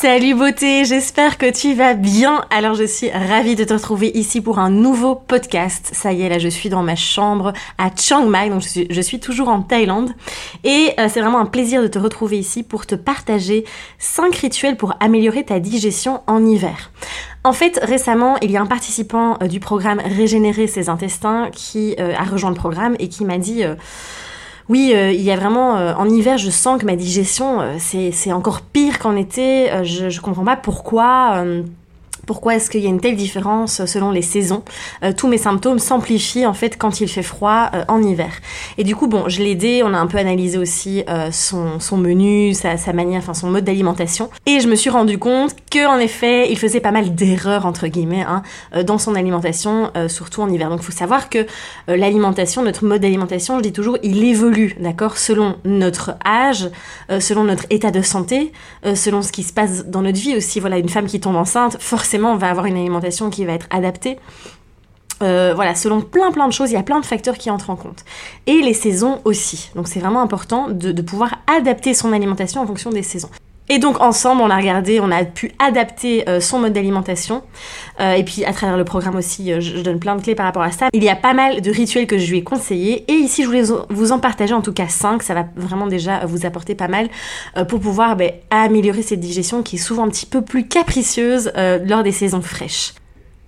[0.00, 2.46] Salut beauté, j'espère que tu vas bien.
[2.48, 5.90] Alors je suis ravie de te retrouver ici pour un nouveau podcast.
[5.92, 9.20] Ça y est, là je suis dans ma chambre à Chiang Mai, donc je suis,
[9.20, 10.12] toujours en Thaïlande.
[10.64, 13.66] Et euh, c'est vraiment un plaisir de te retrouver ici pour te partager
[13.98, 16.90] 5 rituels pour améliorer ta digestion en hiver.
[17.44, 21.94] En fait, récemment, il y a un participant euh, du programme Régénérer ses intestins qui
[22.00, 23.64] euh, a rejoint le programme et qui m'a dit
[24.70, 27.76] oui, euh, il y a vraiment euh, en hiver, je sens que ma digestion euh,
[27.80, 29.68] c'est encore pire qu'en été.
[29.82, 31.44] je je comprends pas pourquoi
[32.30, 34.62] pourquoi est-ce qu'il y a une telle différence selon les saisons
[35.02, 38.30] euh, Tous mes symptômes s'amplifient en fait quand il fait froid euh, en hiver.
[38.78, 41.96] Et du coup, bon, je l'ai aidé, on a un peu analysé aussi euh, son,
[41.96, 44.30] menu, sa, sa, manière, enfin son mode d'alimentation.
[44.46, 47.88] Et je me suis rendu compte que en effet, il faisait pas mal d'erreurs entre
[47.88, 48.42] guillemets hein,
[48.84, 50.70] dans son alimentation, surtout en hiver.
[50.70, 51.46] Donc, il faut savoir que
[51.88, 56.70] l'alimentation, notre mode d'alimentation, je dis toujours, il évolue, d'accord, selon notre âge,
[57.18, 58.52] selon notre état de santé,
[58.94, 60.60] selon ce qui se passe dans notre vie aussi.
[60.60, 63.66] Voilà, une femme qui tombe enceinte, forcément on va avoir une alimentation qui va être
[63.70, 64.18] adaptée.
[65.22, 67.70] Euh, voilà, selon plein plein de choses, il y a plein de facteurs qui entrent
[67.70, 68.04] en compte.
[68.46, 69.70] Et les saisons aussi.
[69.74, 73.30] Donc c'est vraiment important de, pouvoir adapter son alimentation en fonction des saisons.
[73.70, 77.42] Et donc ensemble, on a regardé, on a pu adapter euh, son mode d'alimentation.
[78.00, 80.62] Euh, et puis à travers le programme aussi, je, donne plein de clés par rapport
[80.62, 80.88] à ça.
[80.92, 83.04] Il y a pas mal de rituels que je lui ai conseillés.
[83.08, 85.22] Et ici, je voulais vous en partager en tout cas 5.
[85.22, 87.08] Ça va vraiment déjà vous apporter pas mal
[87.68, 91.52] pour pouvoir ben, améliorer cette digestion qui est souvent un petit peu plus capricieuse
[91.86, 92.92] lors des saisons fraîches.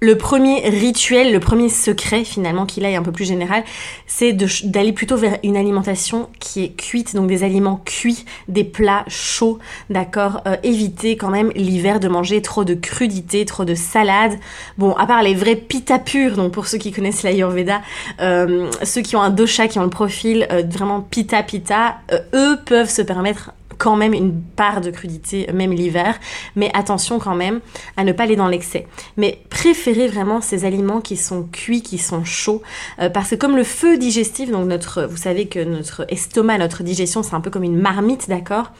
[0.00, 3.64] Le premier rituel, le premier secret finalement qu'il a est un peu plus général,
[4.06, 9.04] c'est d'aller plutôt vers une alimentation qui est cuite, donc des aliments cuits, des plats
[9.08, 9.58] chauds,
[9.90, 14.38] d'accord euh, Éviter quand même l'hiver de manger trop de crudités, trop de salades.
[14.76, 17.80] Bon, à part les vrais pita purs, donc pour ceux qui connaissent l'Ayurveda,
[18.20, 21.96] euh, ceux qui ont un dosha, qui ont le profil euh, vraiment pita pita,
[22.34, 26.18] eux peuvent se permettre quand même une part de crudité, même l'hiver,
[26.56, 27.60] mais attention quand même
[27.96, 28.86] à ne pas aller dans l'excès.
[29.16, 32.62] Mais préférez vraiment ces aliments qui sont cuits, qui sont chauds,
[33.00, 36.82] euh, parce que comme le feu digestif, donc notre, vous savez que notre estomac, notre
[36.82, 38.72] digestion, c'est un peu comme une marmite, d'accord?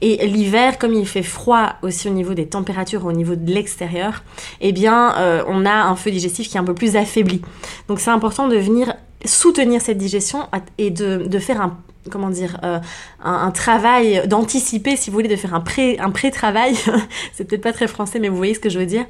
[0.00, 4.22] Et l'hiver, comme il fait froid aussi au niveau des températures, au niveau de l'extérieur,
[4.60, 7.42] eh bien, euh, on a un feu digestif qui est un peu plus affaibli.
[7.88, 8.94] Donc c'est important de venir
[9.24, 10.48] soutenir cette digestion
[10.78, 11.78] et de, de faire un,
[12.10, 12.78] comment dire, euh,
[13.22, 16.76] un, travail, d'anticiper, si vous voulez, de faire un pré, un pré-travail,
[17.32, 19.06] c'est peut-être pas très français, mais vous voyez ce que je veux dire,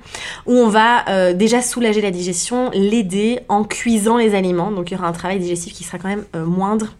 [0.47, 4.95] où on va euh, déjà soulager la digestion, l'aider en cuisant les aliments, donc il
[4.95, 6.95] y aura un travail digestif qui sera quand même euh, moindre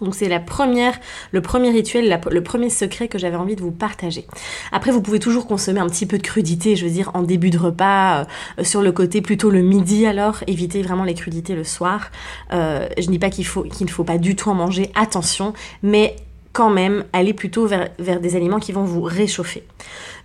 [0.00, 0.98] donc c'est la première,
[1.32, 4.26] le premier rituel, le premier secret que j'avais envie de vous partager.
[4.72, 7.50] Après, vous pouvez toujours consommer un petit peu de crudité, je veux dire, en début
[7.50, 8.26] de repas,
[8.58, 12.10] euh, sur le côté plutôt le midi alors, évitez vraiment les crudités le soir.
[12.52, 15.52] Euh, je dis pas qu'il ne faut pas du tout en manger, attention,
[15.82, 16.16] mais
[16.52, 19.62] quand même aller plutôt vers, des aliments qui vont vous réchauffer.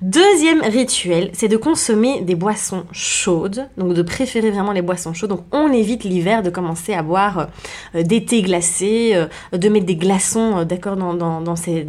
[0.01, 5.29] Deuxième rituel, c'est de consommer des boissons chaudes, donc de préférer vraiment les boissons chaudes.
[5.29, 7.47] Donc on évite l'hiver de commencer à boire
[7.93, 9.27] euh, des thés glacés, euh,
[9.57, 11.85] de mettre des glaçons, euh, d'accord, dans, dans, dans ses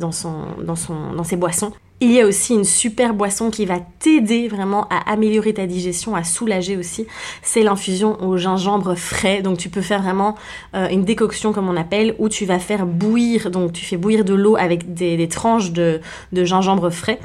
[1.36, 1.72] boissons.
[2.02, 6.14] Il y a aussi une super boisson qui va t'aider vraiment à améliorer ta digestion,
[6.14, 7.06] à soulager aussi.
[7.40, 9.40] C'est l'infusion au gingembre frais.
[9.40, 10.34] Donc tu peux faire vraiment
[10.74, 14.26] euh, une décoction comme on appelle, où tu vas faire bouillir, donc tu fais bouillir
[14.26, 16.02] de l'eau avec des, tranches de,
[16.34, 17.18] gingembre frais.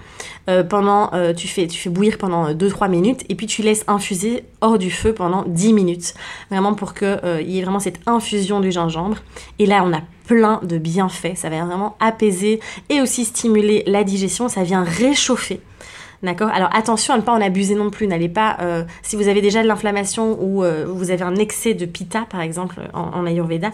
[0.50, 3.84] Euh, pendant, euh, tu, fais, tu fais bouillir pendant 2-3 minutes et puis tu laisses
[3.88, 6.14] infuser hors du feu pendant 10 minutes.
[6.50, 9.18] Vraiment pour qu'il y ait vraiment cette infusion du gingembre.
[9.60, 11.36] Et là on a plein de bienfaits.
[11.36, 12.60] Ça va vraiment apaiser
[12.90, 14.48] et aussi stimuler la digestion.
[14.50, 15.62] Ça vient réchauffer.
[16.24, 18.08] Alors attention à ne pas en abuser non plus.
[18.08, 21.74] N'allez pas, euh, si vous avez déjà de l'inflammation ou euh, vous avez un excès
[21.74, 23.70] de pita, par exemple, en, Ayurveda,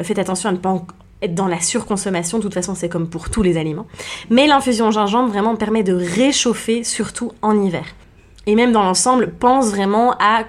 [0.00, 0.82] euh, faites attention à ne pas
[1.22, 2.38] être dans la surconsommation.
[2.38, 3.86] De toute façon, c'est comme pour tous les aliments.
[4.28, 7.84] Mais l'infusion gingembre vraiment permet de réchauffer, surtout en hiver.
[8.46, 10.44] Et même dans l'ensemble, pense vraiment à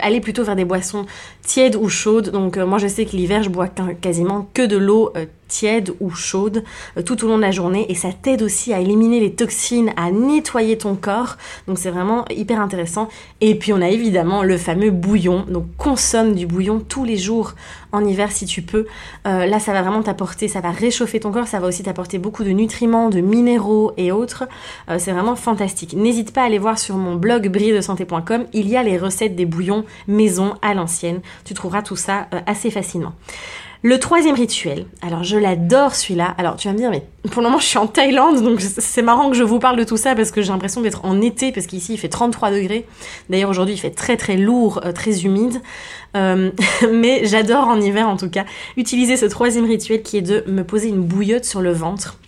[0.00, 1.06] aller plutôt vers des boissons
[1.44, 2.30] tièdes ou chaudes.
[2.30, 3.68] Donc moi je sais que l'hiver je bois
[4.00, 5.12] quasiment que de l'eau
[5.52, 6.64] tiède ou chaude
[6.96, 9.92] euh, tout au long de la journée et ça t'aide aussi à éliminer les toxines,
[9.96, 11.36] à nettoyer ton corps.
[11.68, 13.08] Donc c'est vraiment hyper intéressant.
[13.40, 15.44] Et puis on a évidemment le fameux bouillon.
[15.48, 17.52] Donc consomme du bouillon tous les jours
[17.92, 18.86] en hiver si tu peux.
[19.26, 22.18] Euh, là ça va vraiment t'apporter, ça va réchauffer ton corps, ça va aussi t'apporter
[22.18, 24.44] beaucoup de nutriments, de minéraux et autres.
[24.88, 25.92] Euh, c'est vraiment fantastique.
[25.92, 29.46] N'hésite pas à aller voir sur mon blog brilledesanté.com, il y a les recettes des
[29.46, 31.20] bouillons maison à l'ancienne.
[31.44, 33.12] Tu trouveras tout ça assez facilement.
[33.84, 36.36] Le troisième rituel, alors je l'adore celui-là.
[36.38, 37.02] Alors tu vas me dire, mais
[37.32, 39.82] pour le moment je suis en Thaïlande, donc c'est marrant que je vous parle de
[39.82, 42.86] tout ça parce que j'ai l'impression d'être en été, parce qu'ici il fait 33 degrés.
[43.28, 45.60] D'ailleurs aujourd'hui il fait très très lourd, euh, très humide.
[46.16, 46.52] Euh,
[46.92, 48.44] mais j'adore en hiver en tout cas
[48.76, 52.18] utiliser ce troisième rituel qui est de me poser une bouillotte sur le ventre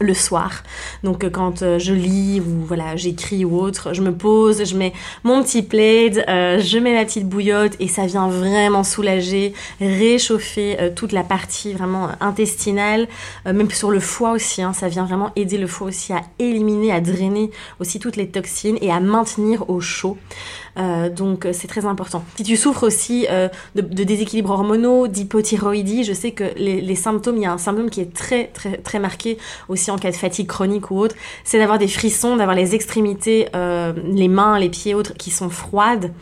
[0.00, 0.62] le soir.
[1.02, 4.76] Donc euh, quand euh, je lis ou voilà j'écris ou autre, je me pose, je
[4.76, 4.92] mets
[5.24, 10.92] mon petit plaid, euh, je mets ma petite bouillotte et ça vient vraiment soulager, réchauffer
[10.94, 13.08] toute la partie vraiment intestinale,
[13.44, 14.62] même sur le foie aussi.
[14.62, 17.50] Hein, ça vient vraiment aider le foie aussi à éliminer, à drainer
[17.80, 20.16] aussi toutes les toxines et à maintenir au chaud.
[21.16, 22.22] Donc c'est très important.
[22.36, 23.26] Si tu souffres aussi
[23.74, 27.58] de, de, déséquilibres hormonaux, d'hypothyroïdie, je sais que les, les, symptômes, il y a un
[27.58, 29.38] symptôme qui est très très très marqué
[29.68, 33.48] aussi en cas de fatigue chronique ou autre, c'est d'avoir des frissons, d'avoir les extrémités,
[33.54, 36.12] euh, les mains, les pieds autres qui sont froides.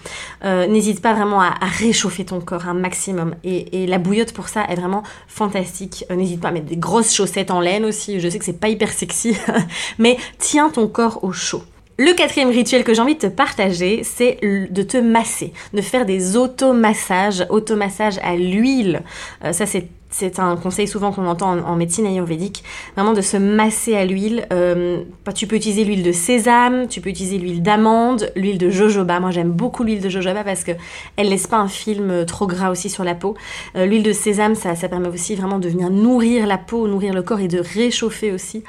[0.43, 3.35] N'hésite pas vraiment à, réchauffer ton corps un maximum.
[3.45, 6.05] Et, la bouillotte pour ça est vraiment fantastique.
[6.11, 8.21] N'hésite pas à mettre des grosses chaussettes en laine aussi.
[8.21, 9.37] Je sais que c'est pas hyper sexy,
[9.99, 11.63] mais tiens ton corps au chaud.
[11.97, 16.05] Le quatrième rituel que j'ai envie de te partager, c'est de te masser, de faire
[16.05, 19.03] des automassages, automassages à l'huile.
[19.45, 22.63] Euh, ça, c'est c'est un conseil souvent qu'on entend en, médecine ayurvédique,
[22.95, 24.47] vraiment de se masser à l'huile.
[24.53, 25.03] Euh,
[25.35, 29.19] tu peux utiliser l'huile de sésame, tu peux utiliser l'huile d'amande, l'huile de jojoba.
[29.19, 30.71] Moi j'aime beaucoup l'huile de jojoba parce que
[31.17, 33.35] elle laisse pas un film trop gras aussi sur la peau.
[33.75, 37.23] Euh, l'huile de sésame, ça, permet aussi vraiment de venir nourrir la peau, nourrir le
[37.23, 38.63] corps et de réchauffer aussi.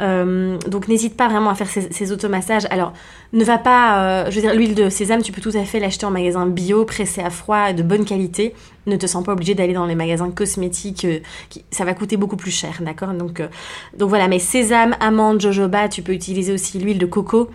[0.00, 2.66] Euh, donc n'hésite pas vraiment à faire ces, ces automassages.
[2.70, 2.92] Alors
[3.32, 6.06] ne va pas, je veux dire, l'huile de sésame, tu peux tout à fait l'acheter
[6.06, 8.52] en magasin bio, pressé à froid, de bonne qualité
[8.88, 12.16] ne te sens pas obligé d'aller dans les magasins cosmétiques, euh, qui, ça va coûter
[12.16, 13.12] beaucoup plus cher, d'accord?
[13.12, 13.48] Donc, euh,
[13.96, 17.50] donc voilà, mais sésame, amande, jojoba, tu peux utiliser aussi l'huile de coco.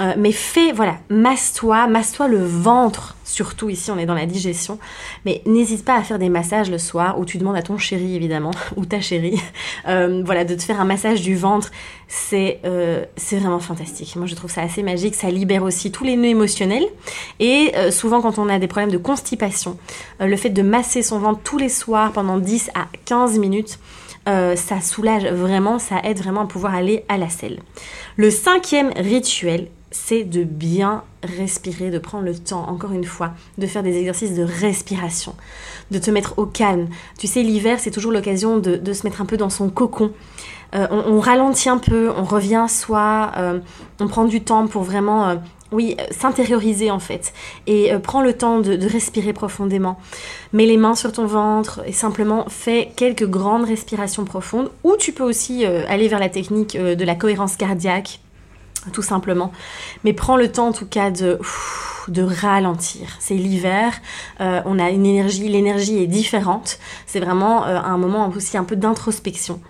[0.00, 4.78] Euh, mais fais, voilà, masse-toi, masse-toi le ventre, surtout ici on est dans la digestion.
[5.26, 8.16] Mais n'hésite pas à faire des massages le soir où tu demandes à ton chéri
[8.16, 9.40] évidemment, ou ta chérie,
[9.88, 11.70] euh, voilà, de te faire un massage du ventre.
[12.08, 14.16] C'est euh, c'est vraiment fantastique.
[14.16, 15.14] Moi je trouve ça assez magique.
[15.14, 16.84] Ça libère aussi tous les nœuds émotionnels.
[17.38, 19.78] Et souvent quand on a des problèmes de constipation,
[20.20, 23.78] le fait de masser son ventre tous les soirs pendant 10 à 15 minutes,
[24.26, 27.60] ça soulage vraiment, ça aide vraiment à pouvoir aller à la selle.
[28.16, 33.66] Le cinquième rituel, c'est de bien respirer, de prendre le temps, encore une fois, de
[33.66, 35.34] faire des exercices de respiration,
[35.90, 36.88] de te mettre au calme.
[37.18, 40.12] Tu sais, l'hiver, c'est toujours l'occasion de, se mettre un peu dans son cocon.
[40.74, 43.60] Euh, on, ralentit un peu, on revient à soi, euh,
[44.00, 45.36] on prend du temps pour vraiment, euh,
[45.70, 47.34] oui, s'intérioriser en fait.
[47.66, 49.98] Et prends le temps de, de, respirer profondément.
[50.54, 54.70] Mets les mains sur ton ventre et simplement fais quelques grandes respirations profondes.
[54.82, 58.21] Ou tu peux aussi aller vers la technique de la cohérence cardiaque
[58.90, 59.52] tout simplement.
[60.04, 61.38] Mais prends le temps en tout cas de,
[62.08, 63.16] de ralentir.
[63.20, 63.92] C'est l'hiver,
[64.40, 66.78] euh, on a une énergie, l'énergie est différente.
[67.06, 69.60] C'est vraiment euh, un moment aussi un peu d'introspection.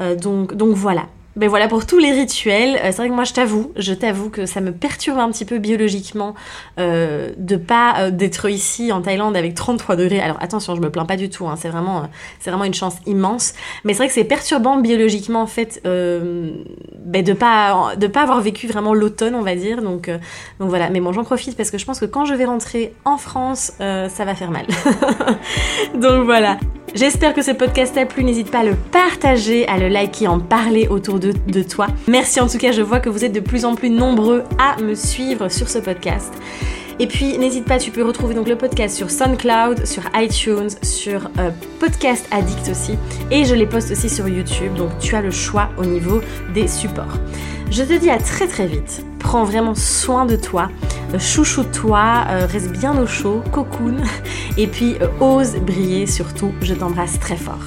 [0.00, 1.06] Euh, donc, donc voilà,
[1.38, 2.76] ben voilà pour tous les rituels.
[2.76, 5.44] Euh, c'est vrai que moi je t'avoue, je t'avoue que ça me perturbe un petit
[5.44, 6.34] peu biologiquement
[6.80, 10.20] euh, de pas euh, d'être ici en Thaïlande avec 33 degrés.
[10.20, 11.46] Alors attention, je me plains pas du tout.
[11.46, 12.06] Hein, c'est vraiment, euh,
[12.40, 13.54] c'est vraiment une chance immense.
[13.84, 18.40] Mais c'est vrai que c'est perturbant biologiquement en fait ben de pas de pas avoir
[18.40, 19.80] vécu vraiment l'automne, on va dire.
[19.80, 20.10] Donc
[20.58, 20.90] donc voilà.
[20.90, 23.72] Mais bon, j'en profite parce que je pense que quand je vais rentrer en France,
[23.78, 24.66] ça va faire mal.
[25.94, 26.58] donc voilà.
[26.94, 28.24] J'espère que ce podcast t'a plu.
[28.24, 31.27] N'hésite pas à le partager, à le liker, en parler autour de,
[31.62, 31.86] toi.
[32.06, 34.80] Merci en tout cas, je vois que vous êtes de plus en plus nombreux à
[34.80, 36.32] me suivre sur ce podcast.
[37.00, 41.30] Et puis n'hésite pas, tu peux retrouver donc le podcast sur SoundCloud, sur iTunes, sur
[41.38, 42.98] euh, Podcast Addict aussi.
[43.30, 46.20] Et je les poste aussi sur YouTube, donc tu as le choix au niveau
[46.54, 47.18] des supports.
[47.70, 49.04] Je te dis à très très vite.
[49.20, 50.70] Prends vraiment soin de toi,
[51.14, 53.98] euh, chouchoute-toi, euh, reste bien au chaud, cocoon,
[54.56, 56.52] et puis ose briller surtout.
[56.62, 57.64] Je t'embrasse très fort.